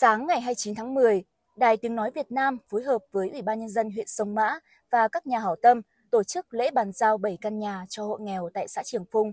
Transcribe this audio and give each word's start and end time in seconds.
Sáng 0.00 0.26
ngày 0.26 0.40
29 0.40 0.74
tháng 0.74 0.94
10, 0.94 1.24
Đài 1.56 1.76
Tiếng 1.76 1.94
Nói 1.94 2.10
Việt 2.14 2.32
Nam 2.32 2.58
phối 2.68 2.82
hợp 2.82 2.98
với 3.12 3.30
Ủy 3.30 3.42
ban 3.42 3.60
Nhân 3.60 3.68
dân 3.68 3.90
huyện 3.90 4.06
Sông 4.06 4.34
Mã 4.34 4.58
và 4.90 5.08
các 5.08 5.26
nhà 5.26 5.38
hảo 5.38 5.56
tâm 5.62 5.80
tổ 6.10 6.22
chức 6.22 6.54
lễ 6.54 6.70
bàn 6.70 6.92
giao 6.92 7.18
7 7.18 7.38
căn 7.40 7.58
nhà 7.58 7.86
cho 7.88 8.04
hộ 8.04 8.16
nghèo 8.16 8.50
tại 8.54 8.68
xã 8.68 8.82
Trường 8.82 9.04
Phung. 9.10 9.32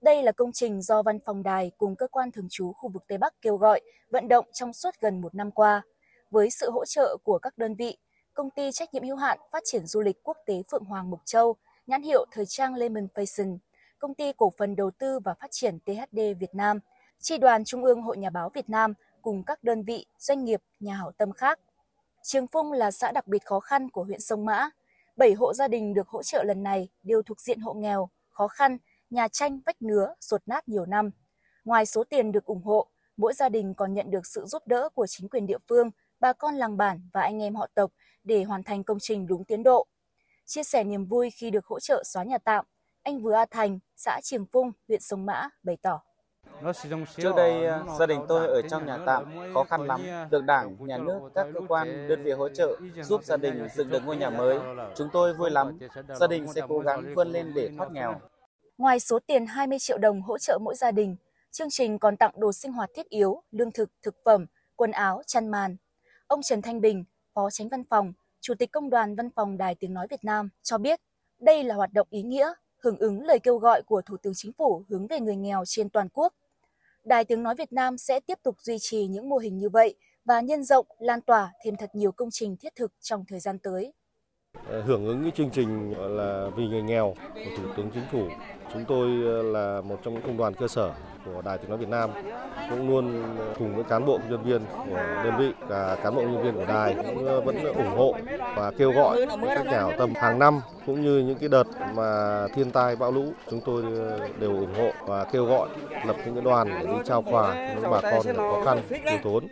Đây 0.00 0.22
là 0.22 0.32
công 0.32 0.52
trình 0.52 0.82
do 0.82 1.02
Văn 1.02 1.18
phòng 1.26 1.42
Đài 1.42 1.70
cùng 1.78 1.96
Cơ 1.96 2.06
quan 2.08 2.30
Thường 2.30 2.46
trú 2.50 2.72
khu 2.72 2.88
vực 2.88 3.02
Tây 3.08 3.18
Bắc 3.18 3.34
kêu 3.42 3.56
gọi, 3.56 3.80
vận 4.10 4.28
động 4.28 4.44
trong 4.52 4.72
suốt 4.72 4.94
gần 5.00 5.20
một 5.20 5.34
năm 5.34 5.50
qua. 5.50 5.82
Với 6.30 6.50
sự 6.50 6.70
hỗ 6.70 6.84
trợ 6.84 7.16
của 7.24 7.38
các 7.38 7.58
đơn 7.58 7.74
vị, 7.74 7.96
Công 8.34 8.50
ty 8.50 8.72
trách 8.72 8.94
nhiệm 8.94 9.04
hữu 9.04 9.16
hạn 9.16 9.38
phát 9.50 9.62
triển 9.66 9.86
du 9.86 10.00
lịch 10.00 10.22
quốc 10.22 10.36
tế 10.46 10.62
Phượng 10.70 10.84
Hoàng 10.84 11.10
Mộc 11.10 11.20
Châu, 11.24 11.56
nhãn 11.86 12.02
hiệu 12.02 12.24
thời 12.30 12.46
trang 12.46 12.74
Lemon 12.74 13.06
Fashion, 13.14 13.58
Công 13.98 14.14
ty 14.14 14.32
cổ 14.32 14.52
phần 14.58 14.76
đầu 14.76 14.90
tư 14.98 15.18
và 15.18 15.34
phát 15.34 15.50
triển 15.50 15.78
THD 15.86 16.18
Việt 16.38 16.54
Nam, 16.54 16.78
Tri 17.20 17.38
đoàn 17.38 17.64
Trung 17.64 17.84
ương 17.84 18.02
Hội 18.02 18.16
Nhà 18.16 18.30
báo 18.30 18.48
Việt 18.48 18.70
Nam 18.70 18.94
cùng 19.22 19.42
các 19.44 19.64
đơn 19.64 19.84
vị, 19.84 20.06
doanh 20.18 20.44
nghiệp, 20.44 20.62
nhà 20.80 20.94
hảo 20.94 21.12
tâm 21.12 21.32
khác. 21.32 21.58
Trường 22.22 22.46
Phung 22.46 22.72
là 22.72 22.90
xã 22.90 23.12
đặc 23.12 23.26
biệt 23.26 23.44
khó 23.44 23.60
khăn 23.60 23.90
của 23.90 24.04
huyện 24.04 24.20
Sông 24.20 24.44
Mã. 24.44 24.70
Bảy 25.16 25.32
hộ 25.32 25.54
gia 25.54 25.68
đình 25.68 25.94
được 25.94 26.08
hỗ 26.08 26.22
trợ 26.22 26.42
lần 26.42 26.62
này 26.62 26.88
đều 27.02 27.22
thuộc 27.22 27.40
diện 27.40 27.60
hộ 27.60 27.74
nghèo, 27.74 28.08
khó 28.30 28.48
khăn, 28.48 28.78
nhà 29.10 29.28
tranh, 29.28 29.60
vách 29.66 29.82
nứa, 29.82 30.14
ruột 30.20 30.42
nát 30.46 30.68
nhiều 30.68 30.86
năm. 30.86 31.10
Ngoài 31.64 31.86
số 31.86 32.04
tiền 32.04 32.32
được 32.32 32.44
ủng 32.44 32.62
hộ, 32.62 32.86
mỗi 33.16 33.34
gia 33.34 33.48
đình 33.48 33.74
còn 33.74 33.94
nhận 33.94 34.10
được 34.10 34.26
sự 34.26 34.44
giúp 34.46 34.66
đỡ 34.66 34.88
của 34.94 35.06
chính 35.06 35.28
quyền 35.28 35.46
địa 35.46 35.58
phương, 35.68 35.90
bà 36.20 36.32
con 36.32 36.54
làng 36.54 36.76
bản 36.76 37.08
và 37.12 37.22
anh 37.22 37.42
em 37.42 37.54
họ 37.54 37.66
tộc 37.74 37.92
để 38.24 38.44
hoàn 38.44 38.62
thành 38.62 38.84
công 38.84 38.98
trình 39.00 39.26
đúng 39.26 39.44
tiến 39.44 39.62
độ. 39.62 39.86
Chia 40.46 40.62
sẻ 40.62 40.84
niềm 40.84 41.06
vui 41.06 41.30
khi 41.30 41.50
được 41.50 41.66
hỗ 41.66 41.80
trợ 41.80 42.02
xóa 42.04 42.24
nhà 42.24 42.38
tạm, 42.38 42.64
anh 43.02 43.22
Vừa 43.22 43.32
A 43.32 43.46
Thành, 43.50 43.78
xã 43.96 44.20
Trường 44.22 44.46
Phung, 44.46 44.72
huyện 44.88 45.00
Sông 45.00 45.26
Mã 45.26 45.48
bày 45.62 45.76
tỏ. 45.82 46.02
Trước 47.16 47.32
đây, 47.36 47.80
gia 47.98 48.06
đình 48.06 48.20
tôi 48.28 48.46
ở 48.46 48.62
trong 48.62 48.86
nhà 48.86 48.98
tạm 49.06 49.24
khó 49.54 49.64
khăn 49.64 49.86
lắm, 49.86 50.00
được 50.30 50.44
đảng, 50.44 50.76
nhà 50.78 50.98
nước, 50.98 51.20
các 51.34 51.46
cơ 51.54 51.60
quan, 51.68 52.08
đơn 52.08 52.22
vị 52.22 52.30
hỗ 52.30 52.48
trợ 52.48 52.76
giúp 53.02 53.24
gia 53.24 53.36
đình 53.36 53.68
dựng 53.74 53.90
được 53.90 54.02
ngôi 54.04 54.16
nhà 54.16 54.30
mới. 54.30 54.58
Chúng 54.96 55.08
tôi 55.12 55.34
vui 55.34 55.50
lắm, 55.50 55.78
gia 56.20 56.26
đình 56.26 56.46
sẽ 56.54 56.60
cố 56.68 56.78
gắng 56.78 57.14
vươn 57.14 57.32
lên 57.32 57.52
để 57.54 57.70
thoát 57.76 57.92
nghèo. 57.92 58.20
Ngoài 58.78 59.00
số 59.00 59.18
tiền 59.26 59.46
20 59.46 59.78
triệu 59.78 59.98
đồng 59.98 60.22
hỗ 60.22 60.38
trợ 60.38 60.58
mỗi 60.62 60.74
gia 60.74 60.90
đình, 60.90 61.16
chương 61.50 61.70
trình 61.70 61.98
còn 61.98 62.16
tặng 62.16 62.32
đồ 62.36 62.52
sinh 62.52 62.72
hoạt 62.72 62.90
thiết 62.94 63.08
yếu, 63.08 63.42
lương 63.50 63.72
thực, 63.72 63.90
thực 64.02 64.14
phẩm, 64.24 64.46
quần 64.76 64.90
áo, 64.90 65.22
chăn 65.26 65.48
màn. 65.48 65.76
Ông 66.26 66.42
Trần 66.42 66.62
Thanh 66.62 66.80
Bình, 66.80 67.04
Phó 67.34 67.50
Tránh 67.50 67.68
Văn 67.68 67.84
phòng, 67.90 68.12
Chủ 68.40 68.54
tịch 68.54 68.72
Công 68.72 68.90
đoàn 68.90 69.16
Văn 69.16 69.30
phòng 69.30 69.58
Đài 69.58 69.74
Tiếng 69.74 69.94
Nói 69.94 70.06
Việt 70.10 70.24
Nam 70.24 70.48
cho 70.62 70.78
biết 70.78 71.00
đây 71.42 71.64
là 71.64 71.74
hoạt 71.74 71.92
động 71.92 72.06
ý 72.10 72.22
nghĩa, 72.22 72.52
hưởng 72.78 72.98
ứng 72.98 73.22
lời 73.22 73.38
kêu 73.38 73.58
gọi 73.58 73.82
của 73.82 74.02
Thủ 74.02 74.16
tướng 74.16 74.32
Chính 74.36 74.52
phủ 74.52 74.84
hướng 74.88 75.06
về 75.06 75.20
người 75.20 75.36
nghèo 75.36 75.62
trên 75.66 75.90
toàn 75.90 76.08
quốc. 76.08 76.34
Đài 77.04 77.24
Tiếng 77.24 77.42
Nói 77.42 77.54
Việt 77.54 77.72
Nam 77.72 77.98
sẽ 77.98 78.20
tiếp 78.20 78.38
tục 78.42 78.56
duy 78.60 78.76
trì 78.80 79.06
những 79.06 79.28
mô 79.28 79.38
hình 79.38 79.58
như 79.58 79.68
vậy 79.68 79.94
và 80.24 80.40
nhân 80.40 80.64
rộng, 80.64 80.86
lan 80.98 81.20
tỏa 81.20 81.52
thêm 81.64 81.76
thật 81.76 81.90
nhiều 81.94 82.12
công 82.12 82.28
trình 82.32 82.56
thiết 82.60 82.74
thực 82.76 82.92
trong 83.00 83.24
thời 83.28 83.40
gian 83.40 83.58
tới. 83.58 83.92
Ờ, 84.66 84.82
hưởng 84.82 85.06
ứng 85.06 85.22
cái 85.22 85.32
chương 85.36 85.50
trình 85.50 85.94
là 85.98 86.50
vì 86.56 86.64
người 86.68 86.82
nghèo 86.82 87.14
của 87.34 87.50
Thủ 87.56 87.64
tướng 87.76 87.90
Chính 87.94 88.04
phủ, 88.12 88.28
chúng 88.72 88.84
tôi 88.84 89.08
ờ, 89.24 89.42
là 89.42 89.80
một 89.80 89.98
trong 90.04 90.14
những 90.14 90.22
công 90.22 90.36
đoàn 90.36 90.54
cơ 90.54 90.68
sở 90.68 90.90
của 91.24 91.42
Đài 91.42 91.58
Tiếng 91.58 91.68
Nói 91.68 91.78
Việt 91.78 91.88
Nam 91.88 92.10
cũng 92.70 92.88
luôn 92.88 93.22
ờ, 93.38 93.54
cùng 93.58 93.74
với 93.74 93.84
cán 93.84 94.06
bộ 94.06 94.18
nhân 94.28 94.42
viên 94.42 94.62
của 94.86 94.96
đơn 95.24 95.34
vị 95.38 95.52
và 95.68 95.96
cán 96.02 96.14
bộ 96.14 96.22
nhân 96.22 96.42
viên 96.42 96.54
của 96.54 96.64
đài 96.64 96.94
cũng 96.94 97.26
ờ, 97.26 97.40
vẫn 97.40 97.64
ủng 97.64 97.96
hộ 97.96 98.14
và 98.56 98.72
kêu 98.78 98.92
gọi 98.92 99.26
các 99.54 99.66
nhà 99.66 99.78
hảo 99.78 99.92
tâm 99.98 100.14
hàng 100.14 100.38
năm 100.38 100.60
cũng 100.86 101.02
như 101.02 101.18
những 101.18 101.38
cái 101.38 101.48
đợt 101.48 101.66
mà 101.94 102.46
thiên 102.54 102.70
tai 102.70 102.96
bão 102.96 103.12
lũ 103.12 103.32
chúng 103.50 103.60
tôi 103.64 103.82
đều 104.40 104.50
ủng 104.50 104.74
hộ 104.74 104.90
và 105.06 105.24
kêu 105.24 105.44
gọi 105.44 105.68
lập 106.06 106.16
những 106.24 106.34
cái 106.34 106.44
đoàn 106.44 106.68
để 106.68 106.86
đi 106.86 106.96
trao 107.04 107.22
quà 107.22 107.74
những 107.74 107.90
bà 107.90 108.00
con 108.00 108.36
khó 108.36 108.62
khăn 108.64 108.82
thiếu 108.88 109.18
thốn. 109.22 109.46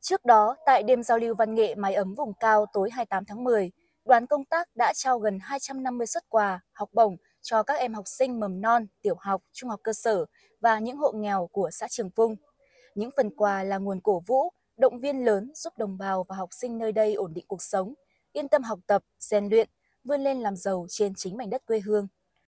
Trước 0.00 0.24
đó, 0.24 0.56
tại 0.66 0.82
đêm 0.82 1.02
giao 1.02 1.18
lưu 1.18 1.34
văn 1.34 1.54
nghệ 1.54 1.74
mái 1.74 1.94
ấm 1.94 2.14
vùng 2.14 2.32
cao 2.40 2.66
tối 2.72 2.90
28 2.92 3.24
tháng 3.24 3.44
10, 3.44 3.70
đoàn 4.04 4.26
công 4.26 4.44
tác 4.44 4.68
đã 4.74 4.92
trao 4.96 5.18
gần 5.18 5.38
250 5.42 6.06
xuất 6.06 6.22
quà, 6.28 6.60
học 6.72 6.88
bổng 6.92 7.16
cho 7.42 7.62
các 7.62 7.74
em 7.74 7.94
học 7.94 8.04
sinh 8.06 8.40
mầm 8.40 8.60
non, 8.60 8.86
tiểu 9.02 9.16
học, 9.20 9.42
trung 9.52 9.70
học 9.70 9.80
cơ 9.84 9.92
sở 9.92 10.24
và 10.60 10.78
những 10.78 10.96
hộ 10.96 11.12
nghèo 11.12 11.48
của 11.52 11.70
xã 11.72 11.88
Trường 11.90 12.10
Phung. 12.10 12.36
Những 12.94 13.10
phần 13.16 13.30
quà 13.36 13.62
là 13.62 13.78
nguồn 13.78 14.00
cổ 14.00 14.22
vũ, 14.26 14.52
động 14.76 15.00
viên 15.00 15.24
lớn 15.24 15.50
giúp 15.54 15.72
đồng 15.78 15.98
bào 15.98 16.24
và 16.28 16.36
học 16.36 16.48
sinh 16.52 16.78
nơi 16.78 16.92
đây 16.92 17.14
ổn 17.14 17.34
định 17.34 17.44
cuộc 17.48 17.62
sống, 17.62 17.94
yên 18.32 18.48
tâm 18.48 18.62
học 18.62 18.78
tập, 18.86 19.02
rèn 19.18 19.48
luyện, 19.48 19.70
vươn 20.04 20.20
lên 20.20 20.40
làm 20.40 20.56
giàu 20.56 20.86
trên 20.88 21.12
chính 21.16 21.36
mảnh 21.36 21.50
đất 21.50 21.66
quê 21.66 21.80
hương. 21.80 22.08